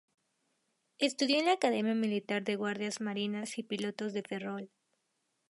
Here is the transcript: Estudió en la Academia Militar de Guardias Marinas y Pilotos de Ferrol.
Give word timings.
Estudió 0.97 1.37
en 1.37 1.45
la 1.45 1.51
Academia 1.51 1.93
Militar 1.93 2.43
de 2.43 2.55
Guardias 2.55 3.01
Marinas 3.01 3.59
y 3.59 3.63
Pilotos 3.63 4.13
de 4.13 4.23
Ferrol. 4.23 4.71